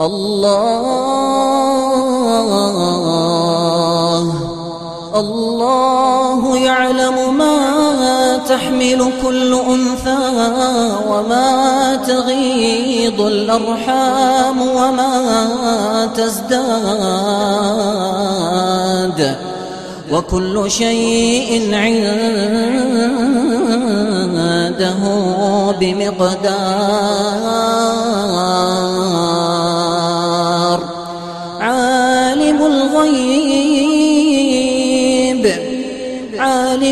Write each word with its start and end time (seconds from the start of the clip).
الله. 0.00 0.80
الله 5.16 6.56
يعلم 6.56 7.38
ما 7.38 7.56
تحمل 8.48 9.12
كل 9.22 9.54
أنثى 9.54 10.18
وما 11.08 11.96
تغيض 11.96 13.20
الأرحام 13.20 14.62
وما 14.62 16.08
تزداد. 16.16 17.60
وكل 20.12 20.70
شيء 20.70 21.74
عنده 21.74 22.20
بمقدار. 25.80 27.20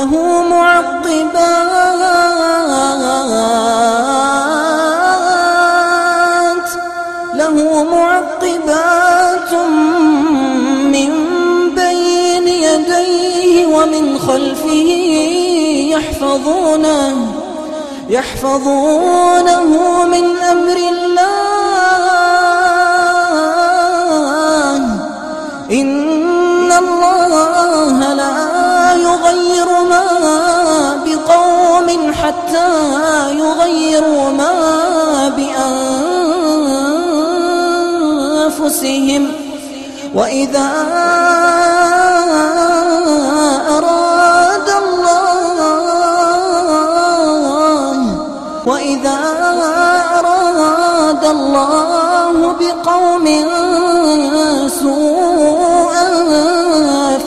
له 0.00 0.42
معقبات 0.42 1.30
له 7.34 7.84
معقبات 7.84 9.52
من 10.94 11.10
بين 11.74 12.48
يديه 12.48 13.66
ومن 13.66 14.18
خلفه 14.18 14.88
يحفظونه 15.94 17.16
يحفظونه 18.08 19.70
من 20.04 20.24
أمر 20.52 20.76
الله. 20.92 21.39
يغير 29.30 29.68
ما 29.90 30.06
بقوم 31.06 31.88
حتى 32.12 32.70
يغيروا 33.34 34.30
ما 34.30 34.54
بأنفسهم. 38.58 39.24
وإذا 40.14 40.70
أراد 43.76 44.68
الله 44.82 45.60
وإذا 48.66 49.18
أراد 50.18 51.24
الله 51.24 52.36
بقوم 52.60 53.26
سوءا 54.68 56.06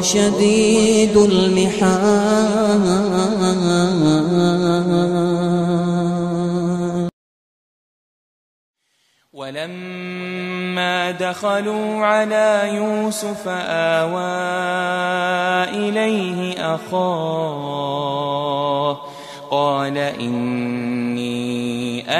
شديد 0.00 1.16
المحال. 1.16 2.88
ولما 9.32 11.10
دخلوا 11.10 12.04
على 12.04 12.70
يوسف 12.74 13.48
آوى 13.48 14.22
إليه 15.88 16.38
أخاه 16.74 18.18
قال 19.50 19.98
إني 19.98 21.28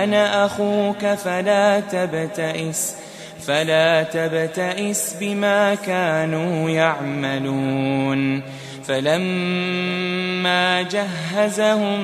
أنا 0.04 0.46
أخوك 0.46 1.06
فلا 1.14 1.80
تبتئس. 1.80 3.07
فلا 3.48 4.02
تبتئس 4.02 5.16
بما 5.20 5.74
كانوا 5.74 6.70
يعملون. 6.70 8.42
فلما 8.88 10.82
جهزهم 10.82 12.00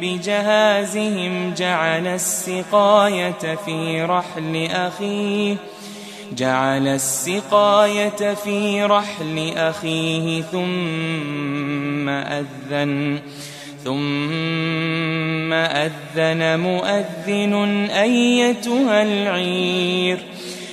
بجهازهم 0.00 1.54
جعل 1.54 2.06
السقاية 2.06 3.58
في 3.66 4.02
رحل 4.02 4.68
أخيه 4.70 5.56
جعل 6.36 6.88
السقاية 6.88 8.34
في 8.34 8.84
رحل 8.84 9.52
أخيه 9.56 10.42
ثم 10.42 12.08
أذن 12.08 13.18
ثم 13.84 15.52
أذن 15.52 16.60
مؤذن 16.60 17.54
أيتها 17.90 19.02
العير. 19.02 20.18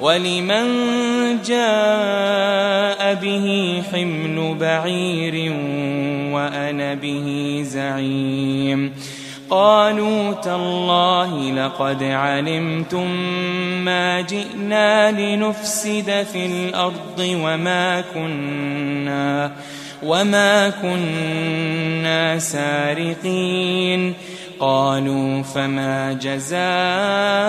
ولمن 0.00 0.66
جاء 1.42 3.14
به 3.14 3.82
حمل 3.92 4.56
بعير 4.60 5.52
وأنا 6.32 6.94
به 6.94 7.60
زعيم 7.64 8.92
قالوا 9.50 10.32
تالله 10.32 11.50
لقد 11.50 12.02
علمتم 12.02 13.10
ما 13.84 14.20
جئنا 14.20 15.10
لنفسد 15.10 16.26
في 16.32 16.46
الأرض 16.46 17.18
وما 17.18 18.04
كنا 18.14 19.52
وما 20.02 20.70
كنا 20.70 22.38
سارقين 22.38 24.14
قالوا 24.60 25.42
فما 25.42 26.12
جزاؤه 26.12 27.45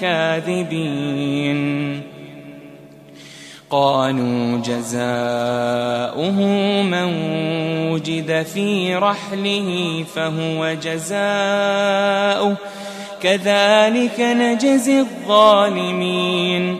كاذبين 0.00 1.62
قالوا 3.70 4.58
جزاؤه 4.58 6.42
من 6.82 7.08
وجد 7.92 8.42
في 8.54 8.94
رحله 8.94 10.04
فهو 10.14 10.76
جزاؤه. 10.82 12.56
كذلك 13.22 14.20
نجزي 14.20 15.00
الظالمين. 15.00 16.76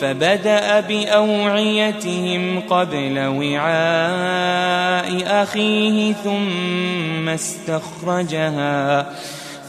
فبدأ 0.00 0.80
بأوعيتهم 0.80 2.60
قبل 2.60 3.18
وعاء 3.18 5.08
أخيه 5.42 6.12
ثم 6.12 7.28
استخرجها. 7.28 9.06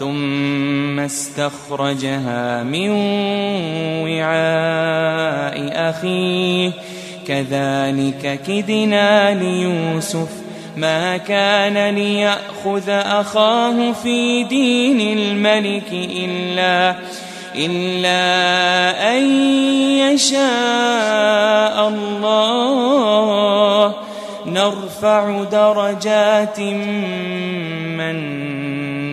ثم 0.02 1.00
استخرجها 1.00 2.64
من 2.64 2.90
وعاء 4.02 5.90
أخيه. 5.90 6.72
كذلك 7.28 8.40
كدنا 8.48 9.34
ليوسف 9.34 10.30
ما 10.78 11.18
كان 11.18 11.96
ليأخذ 11.96 12.90
أخاه 12.90 13.92
في 13.92 14.44
دين 14.44 15.18
الملك 15.18 15.90
إلا 15.94 16.96
إلا 17.56 19.18
أن 19.18 19.24
يشاء 19.98 21.88
الله. 21.88 23.96
نرفع 24.46 25.44
درجات 25.44 26.60
من 28.00 28.42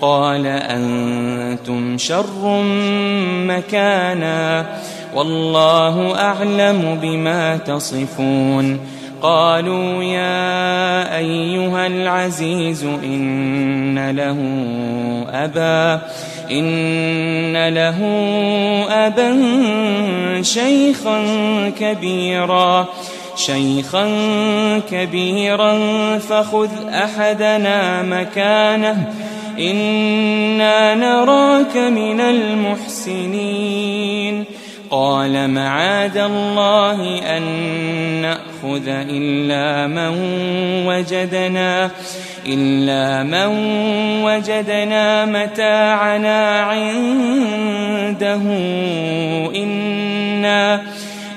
قال 0.00 0.46
أنتم 0.46 1.98
شر 1.98 2.62
مكانا 3.46 4.66
والله 5.14 6.20
أعلم 6.20 6.98
بما 7.02 7.56
تصفون 7.56 8.80
قالوا 9.22 10.02
يا 10.02 11.16
أيها 11.16 11.86
العزيز 11.86 12.84
إن 12.84 14.10
له 14.10 14.38
أبا 15.30 16.02
إن 16.50 17.68
له 17.68 17.98
أبا 18.90 19.42
شيخا 20.42 21.22
كبيرا 21.80 22.86
شيخا 23.36 24.10
كبيرا 24.90 25.78
فخذ 26.18 26.68
أحدنا 26.88 28.02
مكانه 28.02 29.12
إنا 29.58 30.94
نراك 30.94 31.76
من 31.76 32.20
المحسنين. 32.20 33.88
قال 34.90 35.50
معاذ 35.50 36.16
الله 36.16 37.20
أن 37.36 37.42
نأخذ 38.22 38.88
إلا 38.88 39.86
من 39.86 40.14
وجدنا 40.86 41.90
إلا 42.46 43.22
من 43.22 43.48
وجدنا 44.24 45.24
متاعنا 45.24 46.60
عنده. 46.60 48.42
إنا 49.56 50.82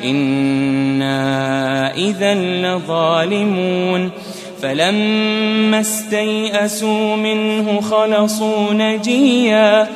إنا 0.04 1.96
إذا 1.96 2.34
لظالمون. 2.34 4.12
فلما 4.62 5.80
استيئسوا 5.80 7.16
منه 7.16 7.82
خلصوا 7.82 8.74
نجيا. 8.74 9.88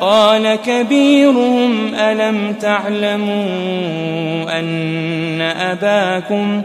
قال 0.00 0.54
كبيرهم 0.54 1.94
ألم 1.94 2.52
تعلموا 2.60 3.44
أن 4.58 5.40
أباكم 5.40 6.62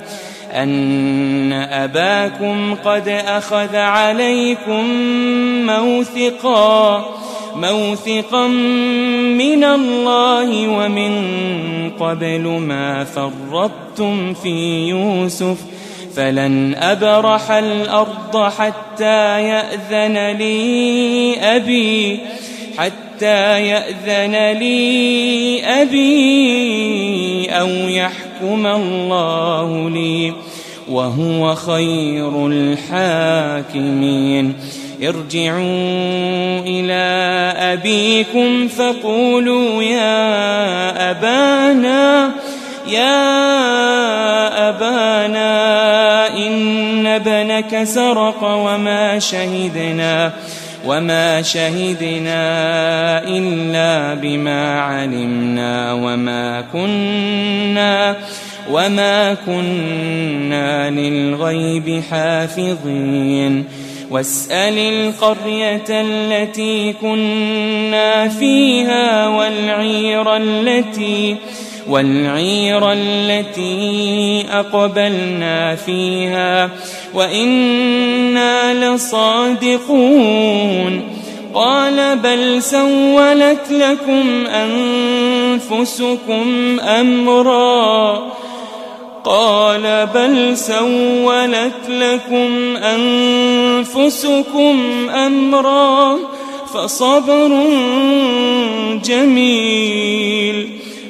أن 0.54 1.54
أباكم 1.54 2.76
قد 2.76 3.08
أخذ 3.08 3.76
عليكم 3.76 4.86
موثقا 5.66 7.06
موثقا 7.56 8.48
من 9.38 9.64
الله 9.64 10.68
ومن 10.68 11.12
قبل 12.00 12.42
ما 12.48 13.04
فرطتم 13.04 14.34
في 14.34 14.88
يوسف 14.90 15.58
ۖ. 15.72 15.75
فلن 16.16 16.76
أبرح 16.76 17.52
الأرض 17.52 18.50
حتى 18.58 19.42
يأذن 19.42 20.38
لي 20.38 21.36
أبي 21.42 22.20
حتى 22.78 23.68
يأذن 23.68 24.60
لي 24.60 25.64
أبي 25.82 27.48
أو 27.50 27.70
يحكم 27.70 28.68
الله 28.68 29.90
لي. 29.90 30.34
وهو 30.90 31.56
خير 31.56 32.48
الحاكمين. 32.48 34.54
ارجعوا 35.04 36.60
إلى 36.66 37.04
أبيكم 37.58 38.68
فقولوا 38.68 39.84
يا 39.84 41.12
أبانا 41.12 42.32
يا 42.88 43.20
أبانا 44.70 45.85
ابنك 47.16 47.84
سرق 47.84 48.44
وما 48.44 49.20
شهدنا 49.20 50.34
وما 50.86 51.42
شهدنا 51.42 52.44
إلا 53.28 54.14
بما 54.14 54.80
علمنا 54.82 55.94
وما 55.94 56.62
كنا 56.74 58.16
وما 58.72 59.34
كنا 59.34 60.90
للغيب 60.90 62.04
حافظين. 62.12 63.66
واسأل 64.12 64.78
القرية 64.78 65.90
التي 65.90 66.94
كنا 66.94 68.28
فيها 68.28 69.28
والعير 69.28 70.36
التي 70.36 71.36
والعير 71.90 72.92
التي 72.92 74.46
أقبلنا 74.52 75.76
فيها 75.76 76.70
وإنا 77.14 78.96
لصادقون. 78.96 81.02
قال 81.54 82.20
بل 82.20 82.64
سولت 82.64 83.72
لكم 83.72 84.46
أنفسكم 84.48 86.46
أمرا. 86.80 88.24
قال 89.24 90.08
بل 90.14 90.58
سولت 90.58 91.90
لكم 91.90 92.78
أنفسكم 92.78 94.80
أمرا. 95.10 96.18
فصبر 96.74 97.68
جميل. 99.04 100.75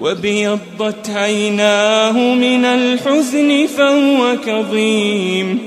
وابيضت 0.00 1.10
عيناه 1.10 2.34
من 2.34 2.64
الحزن 2.64 3.66
فهو 3.66 4.36
كظيم. 4.46 5.58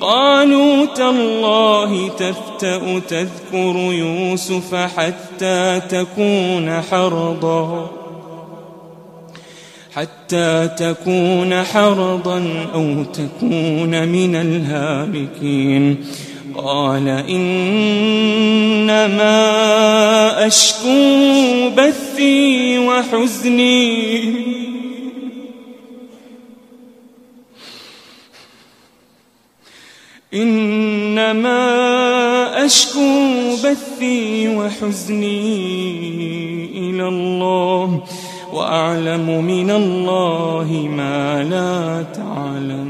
قالوا 0.00 0.84
تالله 0.84 2.08
تفتأ 2.08 2.98
تذكر 3.08 3.76
يوسف 3.76 4.74
حتى 4.74 5.80
تكون 5.88 6.82
حرضا. 6.90 7.90
حتى 9.92 10.68
تكون 10.78 11.62
حرضا 11.62 12.66
أو 12.74 13.02
تكون 13.02 14.08
من 14.08 14.34
الهالكين. 14.34 15.96
قال 16.56 17.08
إنما 17.08 18.46
أشكو 20.46 21.70
بثي 21.76 22.78
وحزني. 22.78 24.50
إنما 30.34 31.60
أشكو 32.66 33.56
بثي 33.64 34.48
وحزني 34.48 35.70
إلى 36.90 37.08
الله 37.08 38.02
وأعلم 38.52 39.44
من 39.44 39.70
الله 39.70 40.88
ما 40.96 41.42
لا 41.42 42.02
تعلمون 42.14 42.89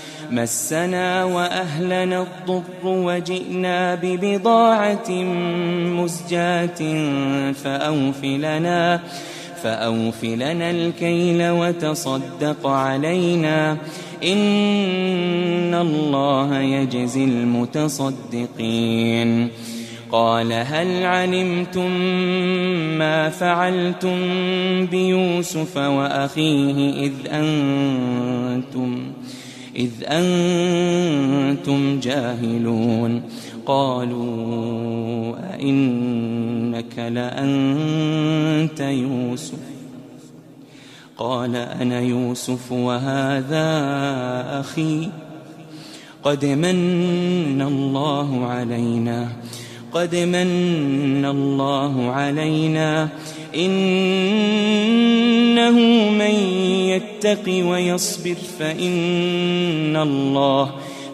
مسنا 0.31 1.23
وأهلنا 1.23 2.21
الضر 2.21 2.63
وجئنا 2.83 3.95
ببضاعة 3.95 5.11
مزجاة 5.99 6.81
فأوفلنا 7.53 8.99
فأوفلنا 9.63 10.71
الكيل 10.71 11.49
وتصدق 11.49 12.67
علينا 12.67 13.77
إن 14.23 15.75
الله 15.75 16.59
يجزي 16.59 17.23
المتصدقين 17.23 18.51
قال 20.11 20.53
هل 20.53 21.05
علمتم 21.05 21.91
ما 22.97 23.29
فعلتم 23.29 24.17
بيوسف 24.85 25.77
وأخيه 25.77 27.05
إذ 27.05 27.13
أنتم 27.27 29.11
إذ 29.75 29.91
أنتم 30.03 31.99
جاهلون. 31.99 33.21
قالوا 33.65 35.35
أئنك 35.55 36.99
لأنت 36.99 38.79
يوسف؟ 38.79 39.59
قال 41.17 41.55
أنا 41.55 41.99
يوسف 41.99 42.71
وهذا 42.71 43.69
أخي. 44.59 45.09
قد 46.23 46.45
من 46.45 47.61
الله 47.61 48.45
علينا. 48.45 49.27
قد 49.93 50.15
من 50.15 51.25
الله 51.25 52.11
علينا. 52.11 53.09
إنه 53.55 54.49
من 56.09 56.35
يتق 56.87 57.45
ويصبر 57.47 58.35
فإن 58.59 59.95
الله 59.95 60.71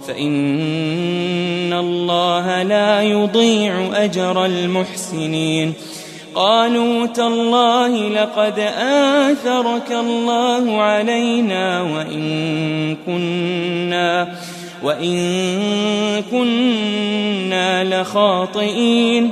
فإن 0.08 1.74
الله 1.74 2.64
لا 2.64 3.02
يضيع 3.02 3.90
أجر 3.94 4.46
المحسنين. 4.46 5.74
قالوا 6.36 7.06
تالله 7.06 8.10
لقد 8.10 8.60
آثرك 9.30 9.92
الله 9.92 10.82
علينا 10.82 11.82
وإن 11.82 12.96
كنا 13.06 14.28
وإن 14.84 15.18
كنا 16.32 18.02
لخاطئين. 18.02 19.32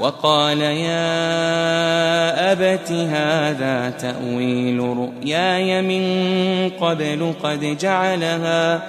وقال 0.00 0.60
يا 0.60 1.02
أبت 2.52 2.92
هذا 2.92 3.90
تأويل 3.90 4.80
رؤياي 4.80 5.82
من 5.82 6.70
قبل 6.70 7.32
قد 7.42 7.78
جعلها 7.80 8.82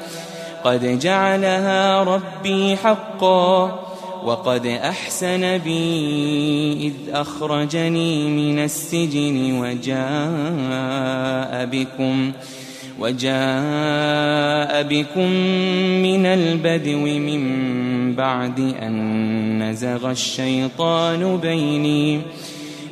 قد 0.63 0.99
جعلها 0.99 2.03
ربي 2.03 2.77
حقا 2.77 3.79
وقد 4.23 4.65
أحسن 4.65 5.57
بي 5.57 6.87
إذ 6.87 6.93
أخرجني 7.15 8.29
من 8.29 8.59
السجن 8.59 9.59
وجاء 9.61 11.65
بكم. 11.65 12.31
وجاء 12.99 14.83
بكم 14.83 15.29
من 16.01 16.25
البدو 16.25 16.99
من 16.99 18.15
بعد 18.15 18.59
أن 18.59 19.63
نزغ 19.63 20.11
الشيطان 20.11 21.37
بيني 21.37 22.21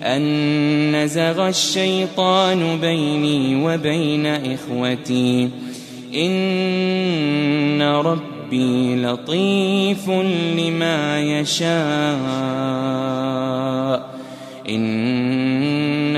أن 0.04 1.04
نزغ 1.04 1.48
الشيطان 1.48 2.80
بيني 2.82 3.66
وبين 3.66 4.26
إخوتي. 4.26 5.50
إن 6.16 7.82
ربي 7.82 8.96
لطيف 8.96 10.10
لما 10.58 11.20
يشاء. 11.20 12.48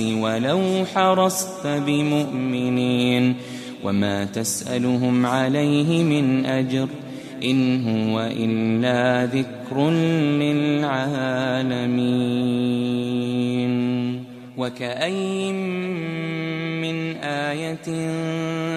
ولو 0.00 0.84
حرصت 0.94 1.66
بمؤمنين 1.66 3.34
وما 3.84 4.24
تسألهم 4.24 5.26
عليه 5.26 6.04
من 6.04 6.46
أجر 6.46 6.88
إن 7.44 7.88
هو 7.88 8.20
إلا 8.20 9.26
ذكر 9.26 9.90
للعالمين 13.12 14.24
وكأين 14.56 15.54
من 16.80 17.16
آية 17.16 17.84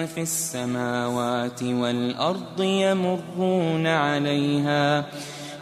في 0.06 0.22
السماوات 0.22 1.62
والأرض 1.62 2.62
يمرون 2.62 3.86
عليها 3.86 5.06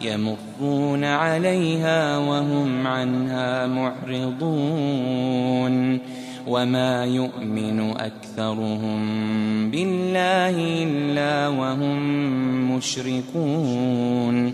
يمرون 0.05 1.03
عليها 1.03 2.17
وهم 2.17 2.87
عنها 2.87 3.67
معرضون 3.67 5.15
وما 6.47 7.05
يؤمن 7.05 7.91
أكثرهم 7.91 9.01
بالله 9.71 10.83
إلا 10.83 11.47
وهم 11.47 11.97
مشركون 12.75 14.53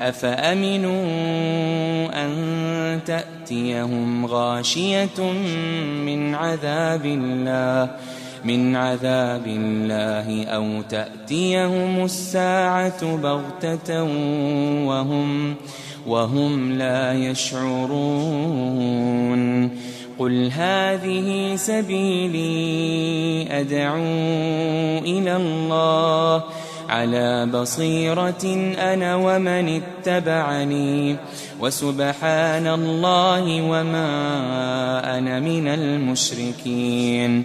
أفأمنوا 0.00 1.02
أن 2.24 2.30
تأتيهم 3.06 4.26
غاشية 4.26 5.32
من 6.06 6.34
عذاب 6.34 7.06
الله 7.06 7.90
من 8.44 8.76
عذاب 8.76 9.46
الله 9.46 10.44
أو 10.44 10.82
تأتيهم 10.82 12.04
الساعة 12.04 13.16
بغتة 13.16 14.02
وهم 14.84 15.54
وهم 16.06 16.72
لا 16.72 17.12
يشعرون. 17.12 18.70
قل 20.18 20.50
هذه 20.52 21.56
سبيلي 21.56 22.40
أدعو 23.60 23.98
إلى 24.98 25.36
الله. 25.36 26.44
على 26.88 27.46
بصيرة 27.46 28.74
أنا 28.78 29.16
ومن 29.16 29.82
اتبعني. 29.82 31.16
وسبحان 31.60 32.66
الله 32.66 33.62
وما 33.62 35.18
أنا 35.18 35.40
من 35.40 35.68
المشركين. 35.68 37.44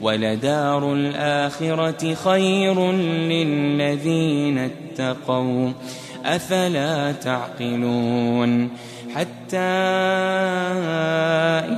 ولدار 0.00 0.92
الآخرة 0.92 2.14
خير 2.14 2.92
للذين 2.92 4.58
اتقوا 4.58 5.72
أفلا 6.24 7.12
تعقلون 7.12 8.70
حتى 9.14 9.56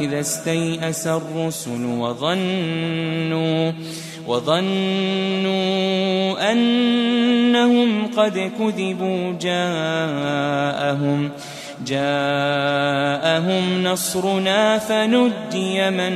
إذا 0.01 0.21
استيأس 0.21 1.07
الرسل 1.07 1.85
وظنوا 1.85 3.73
وظنوا 4.27 5.59
أنهم 6.53 8.07
قد 8.17 8.51
كذبوا 8.59 9.33
جاءهم 9.41 11.31
جاءهم 11.87 13.85
نصرنا 13.85 14.79
فنجي 14.79 15.91
من 15.91 16.15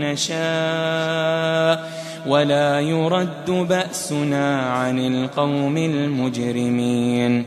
نشاء 0.00 1.92
ولا 2.26 2.80
يرد 2.80 3.50
بأسنا 3.50 4.60
عن 4.60 4.98
القوم 4.98 5.76
المجرمين. 5.76 7.44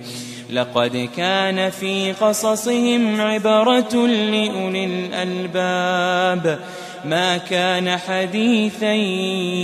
لقد 0.49 1.09
كان 1.17 1.69
في 1.69 2.11
قصصهم 2.11 3.21
عبرة 3.21 4.07
لأولي 4.07 4.85
الألباب. 4.85 6.59
ما 7.05 7.37
كان 7.37 7.97
حديثا 7.97 8.93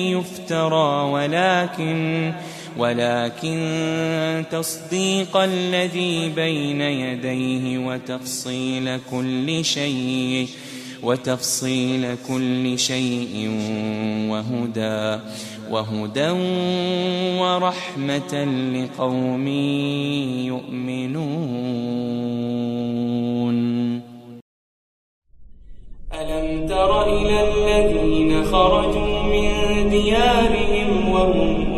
يفترى 0.09 1.09
ولكن 1.11 2.33
ولكن 2.81 4.45
تصديق 4.51 5.37
الذي 5.37 6.29
بين 6.29 6.81
يديه 6.81 7.77
وتفصيل 7.77 8.99
كل 9.11 9.65
شيء 9.65 10.47
وتفصيل 11.03 12.15
كل 12.27 12.79
شيء 12.79 13.49
وهدى 14.31 15.19
وهدى 15.71 16.29
ورحمة 17.41 18.33
لقوم 18.75 19.47
يؤمنون. 20.51 21.91
ألم 26.13 26.67
تر 26.67 26.91
إلى 27.03 27.37
الذين 27.51 28.45
خرجوا 28.45 29.23
من 29.23 29.49
ديارهم 29.89 31.09
وهم 31.09 31.70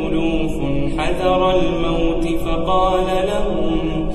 حذر 0.98 1.52
الموت 1.52 2.26
فقال 2.46 3.08
لهم 3.28 4.10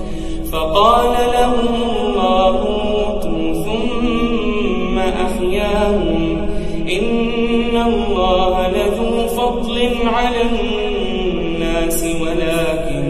فقال 0.52 1.14
لهم 1.32 1.74
الله 1.84 2.52
موتوا 2.84 3.64
ثم 3.64 4.98
أحياهم. 4.98 6.48
إن 6.90 7.76
الله 7.86 8.68
لذو 8.68 9.26
فضل 9.26 9.76
على 10.14 10.42
الناس 10.42 12.04
ولكن 12.22 13.08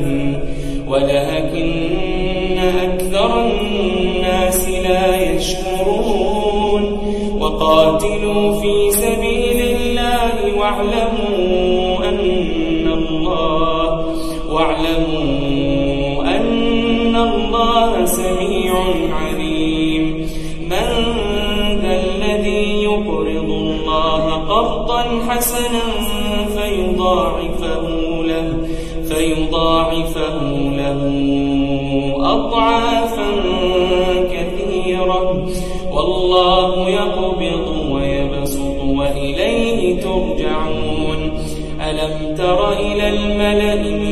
ولكن 0.89 2.59
أكثر 2.59 3.31
الناس 3.47 4.69
لا 4.69 5.33
يشكرون. 5.33 6.83
وقاتلوا 7.41 8.61
في 8.61 8.91
سبيل 8.91 9.61
الله 9.77 10.59
واعلموا 10.59 12.09
أن 12.09 12.19
واعلموا 14.59 16.23
أن 16.37 17.17
الله 17.17 18.05
سميع 18.05 18.75
عليم. 19.13 20.29
من 20.71 20.89
ذا 21.83 22.01
الذي 22.05 22.83
يقرض 22.83 23.51
الله 23.51 24.25
قرضا 24.49 25.03
حسنا 25.29 25.87
فيضاعفه 26.57 27.89
له 28.23 28.69
فيضاعفه 29.09 30.41
له 30.81 31.03
أضعافا 32.17 33.31
كثيرة. 34.33 35.49
والله 35.93 36.89
يقبض 36.91 37.91
ويبسط 37.91 38.79
وإليه 38.85 40.01
ترجعون. 40.01 41.39
ألم 41.91 42.35
تر 42.35 42.73
الملأ 43.09 44.08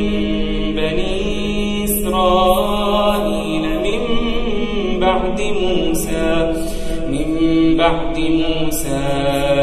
موسى. 5.67 6.53
من 7.09 7.27
بعد 7.77 8.19
موسى 8.19 9.03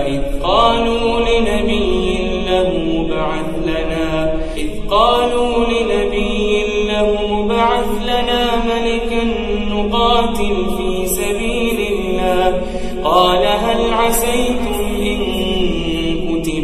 إذ 0.08 0.22
قالوا 0.44 1.20
لنبي 1.20 2.18
له 2.50 2.72
بعث 3.10 3.52
لنا. 3.66 4.34
إذ 4.58 4.70
قالوا 4.90 5.66
لنبي 5.66 6.64
له 6.88 7.46
بعث 7.50 7.90
لنا 8.04 8.46
ملكا 8.56 9.24
نقاتل 9.70 10.56
في 10.78 11.08
سبيل 11.08 11.88
الله. 11.92 12.62
قال 13.04 13.46
هل 13.48 13.94
عسيتم 13.94 14.84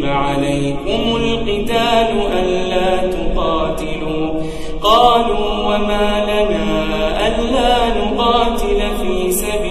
عليكم 0.09 1.15
القتال 1.15 2.09
ألا 2.39 2.97
تقاتلوا؟ 2.97 4.29
قالوا 4.83 5.49
وما 5.65 6.25
لنا 6.25 7.27
ألا 7.27 7.75
نقاتل 7.99 8.81
في 9.01 9.28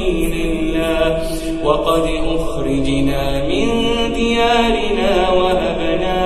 سبيل 0.08 0.34
الله. 0.50 1.22
وقد 1.64 2.04
أخرجنا 2.36 3.48
من 3.48 3.66
ديارنا 4.14 5.30
وأبنائنا. 5.30 6.18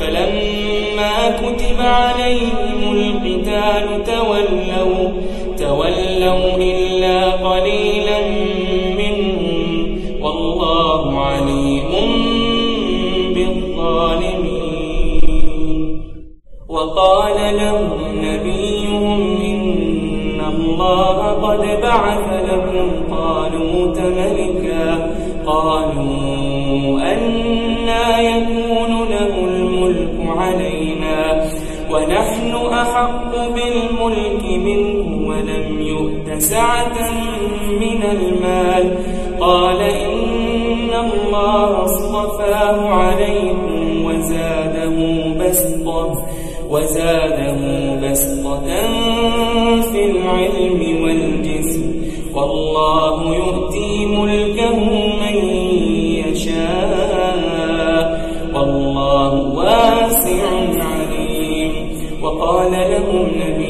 فلما 0.00 1.30
كتب 1.30 1.78
عليهم 1.80 2.80
القتال 2.92 4.04
تولوا 4.04 5.08
تولوا 5.58 6.56
إلا 6.56 7.30
قليلا 7.30 8.20
منهم. 8.98 10.00
والله 10.22 11.20
عليم 11.20 11.90
وقال 16.68 17.56
لهم 17.56 17.89
الله 20.80 21.32
قد 21.32 21.80
بعث 21.82 22.26
لكم 22.50 23.14
قالوا 23.14 23.86
ملكا. 24.16 25.10
قالوا 25.46 27.00
أنا 27.12 28.20
يكون 28.20 29.08
له 29.10 29.34
الملك 29.44 30.16
علينا 30.36 31.44
ونحن 31.90 32.52
أحق 32.72 33.32
بالملك 33.54 34.44
منه 34.44 35.28
ولم 35.28 35.80
يؤت 35.80 36.38
سعة 36.38 36.96
من 37.80 38.02
المال. 38.02 38.98
قال 39.40 39.80
إن 39.82 40.90
الله 40.90 41.84
اصطفاه 41.84 42.88
عليكم 42.88 44.04
وزاده 44.04 44.96
بسطة. 45.40 46.26
وزاده 46.70 47.60
بسطة 48.02 48.60
في 49.92 50.10
العلم 50.10 51.02
والجسم. 51.04 51.82
والله 52.34 53.34
يؤتي 53.34 54.06
ملكه 54.06 54.76
من 55.20 55.36
يشاء. 56.26 57.60
والله 58.54 59.32
واسع 59.56 60.48
عليم. 60.74 61.72
وقال 62.22 62.72
لهم 62.72 63.26
نبيهم 63.36 63.69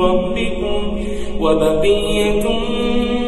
ربكم 0.00 1.00
وبقية 1.40 2.44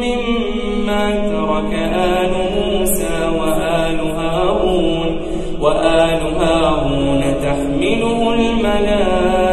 مما 0.01 1.09
ترك 1.11 1.73
آل 1.93 2.33
موسى 2.55 3.31
وآل 3.39 3.99
هارون 3.99 5.21
وآل 5.61 6.21
هارون 6.39 7.21
تحمله 7.43 8.33
الملائكة. 8.33 9.52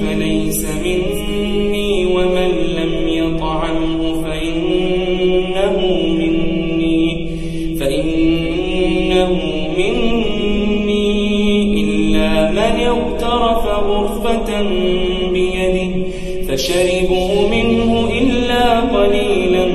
فشربوا 16.61 17.47
منه 17.49 18.09
إلا 18.17 18.79
قليلا 18.79 19.65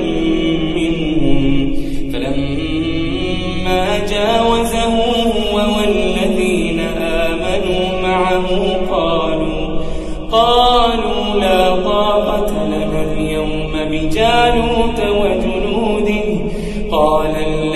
جاوزه 4.10 4.84
هو 4.84 5.56
والذين 5.78 6.80
آمنوا 7.00 8.00
معه 8.02 8.46
قالوا 8.90 9.80
قالوا 10.32 11.40
لا 11.40 11.76
طاقة 11.76 12.66
لنا 12.66 13.12
اليوم 13.12 13.72
بجالوت 13.90 15.00
وجنوده. 15.00 16.24
قال 16.90 17.36
الذين 17.36 17.75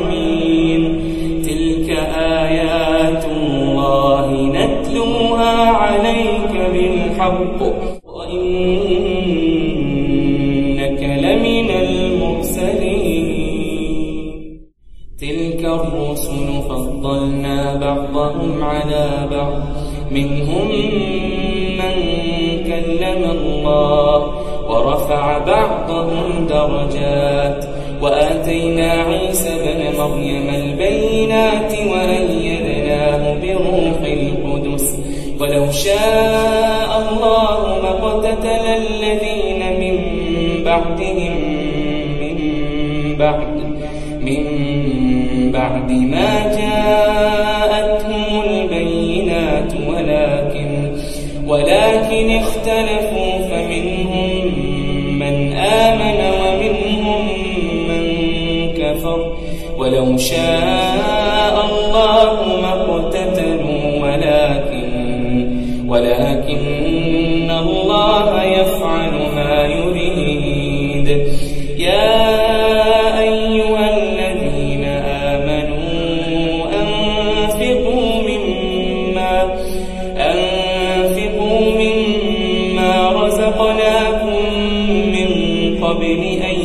كلم 22.81 23.31
الله 23.31 24.17
ورفع 24.69 25.37
بعضهم 25.37 26.47
درجات 26.49 27.65
وآتينا 28.01 28.91
عيسى 28.91 29.49
بن 29.49 29.97
مريم 29.97 30.49
البينات 30.49 31.73
وأيدناه 31.91 33.33
بروح 33.33 33.99
القدس 34.03 34.99
ولو 35.39 35.71
شاء 35.71 36.89
الله 37.09 37.79
ما 37.83 37.89
اقتتل 37.89 38.65
الذين 38.65 39.79
من 39.79 39.97
بعدهم 40.65 41.35
من 42.21 42.37
بعد 43.17 43.61
من 44.21 44.43
بعد 45.51 45.91
ما 45.91 46.55
جاءتهم 46.57 47.40
ولكن 51.51 52.39
اختلفوا 52.41 53.31
فمنهم 53.49 54.45
من 55.19 55.53
آمن 55.53 56.19
ومنهم 56.41 57.27
من 57.87 58.03
كفر. 58.73 59.35
ولو 59.77 60.17
شاء 60.17 61.65
الله 61.69 62.40
مما 83.41 83.49
رزقناكم 83.49 84.53
من 85.11 85.29
قبل 85.83 86.21
أن 86.23 86.59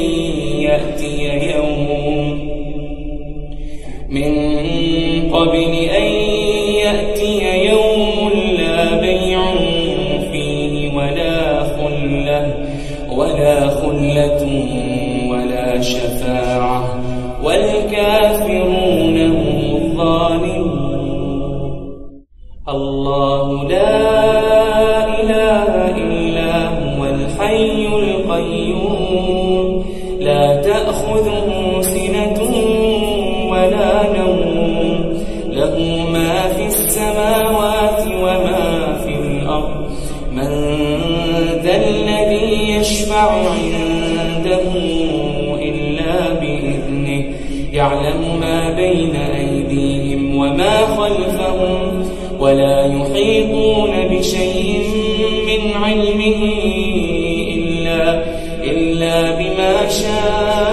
يأتي 0.61 1.23
يوم 1.25 1.56
ولا 52.47 52.87
يحيطون 52.87 53.91
بشيء 54.11 54.79
من 55.47 55.83
علمه 55.85 56.43
إلا, 57.55 58.25
إلا 58.65 59.31
بما 59.31 59.89
شاء. 59.89 60.67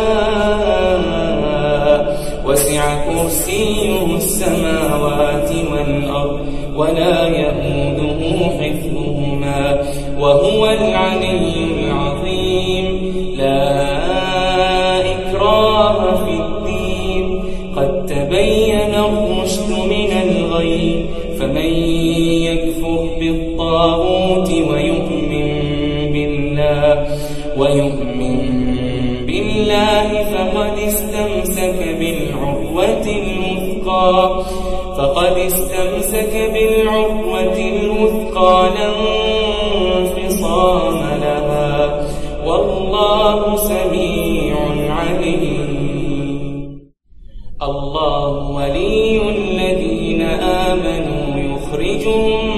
وسع 2.46 3.06
كرسيه 3.06 4.16
السماوات 4.16 5.52
والأرض 5.72 6.40
ولا 6.76 7.28
يئوده 7.28 8.36
حفظهما. 8.60 9.82
وهو 10.20 10.66
العلي 10.66 11.54
العظيم. 11.80 13.14
لا 13.38 13.82
إكراه 15.00 16.26
في 16.26 16.32
الدين. 16.32 17.44
قد 17.76 18.06
تبين 18.06 18.93
فمن 21.44 21.74
يكفر 22.48 23.10
بالطاغوت 23.20 24.52
ويؤمن 24.52 25.32
بالله 26.14 27.08
ويؤمن 27.58 28.40
بالله 29.28 30.10
فقد 30.34 30.80
استمسك 30.80 31.80
بالعروة 32.00 33.06
الوثقى 33.22 34.44
فقد 34.98 35.38
استمسك 35.38 36.52
بالعروة 36.54 37.58
الوثقى 37.58 38.70
لا 38.76 38.92
انفصام 39.98 40.93
آمنوا 51.94 52.53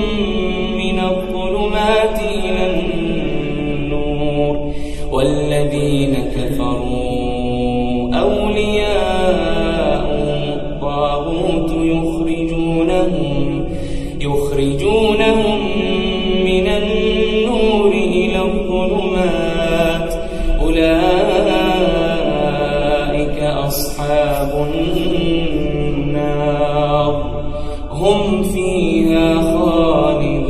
هم 28.05 28.43
فيها 28.43 29.35
خالدون. 29.41 30.45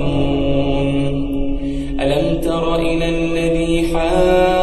ألم 2.01 2.41
تر 2.41 2.75
إلى 2.75 3.09
الذي 3.09 3.87
حاج 3.93 4.55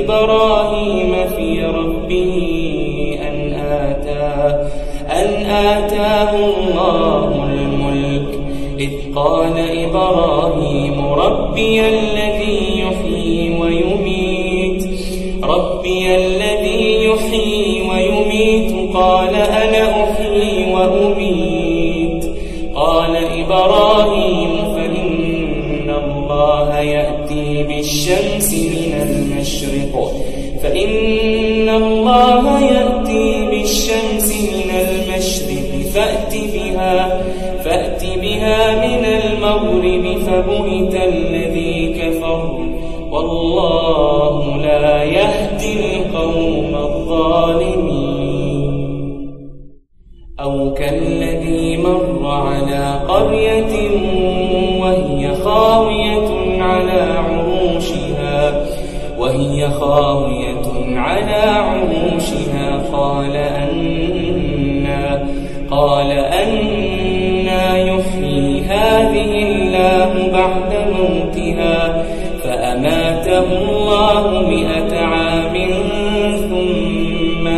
إبراهيم 0.00 1.12
في 1.36 1.64
ربه 1.64 2.34
أن 3.28 3.52
آتاه 3.54 4.68
أن 5.10 5.46
آتاه 5.46 6.32
الله 6.34 7.28
الملك 7.44 8.30
إذ 8.78 8.92
قال 9.14 9.56
إبراهيم 9.84 11.06
ربي 11.06 11.88
الذي 11.88 12.15
قال 18.96 19.34
أنا 19.34 20.04
أحيي 20.04 20.74
وأميت. 20.74 22.24
قال 22.74 23.16
إبراهيم 23.16 24.50
فإن 24.74 25.90
الله 26.04 26.78
يأتي 26.78 27.62
بالشمس 27.62 28.50
من 28.52 28.92
المشرق. 29.08 30.12
فإن 30.62 31.68
الله 31.68 32.44
يأتي 32.60 33.46
بالشمس 33.50 34.28
من 34.52 34.70
المشرق. 34.70 35.70
فأت 35.94 36.34
بها 36.54 37.22
فأت 37.64 38.02
بها 38.22 38.58
من 38.86 39.04
المغرب 39.04 40.04
فبهت 40.26 40.94
الذي 40.94 41.94
كفر. 42.00 42.40
والله 43.10 44.35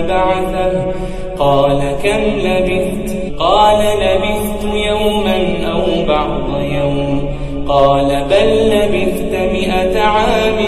بعثه 0.08 0.92
قال 1.38 1.96
كم 2.02 2.22
لبثت؟ 2.38 3.16
قال 3.38 3.78
لبثت 3.78 4.64
يوما 4.64 5.38
أو 5.72 6.04
بعض 6.08 6.62
يوم. 6.62 7.38
قال 7.68 8.24
بل 8.30 8.68
لبثت 8.68 9.34
مئة 9.52 10.00
عام 10.00 10.58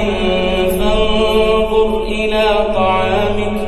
فانظر 0.71 2.03
إلى 2.03 2.45
طعامك 2.75 3.59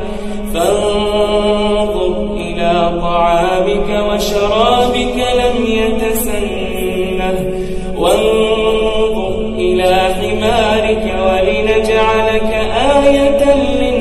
فانظر 0.54 2.36
إلى 2.36 3.00
طعامك 3.02 3.90
وشرابك 4.10 5.16
لم 5.16 5.56
يتسنه. 5.66 7.38
وانظر 7.98 9.54
إلى 9.58 9.94
حمارك 9.94 11.04
ولنجعلك 11.26 12.52
آية 13.04 13.54
للناس. 13.54 13.91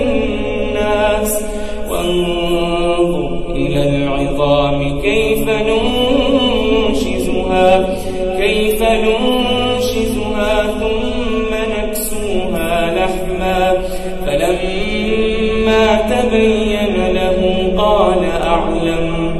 تبين 16.31 16.95
له 17.13 17.73
قال 17.77 18.23
أعلم 18.47 19.35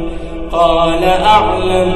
قال 0.52 1.04
أعلم 1.04 1.94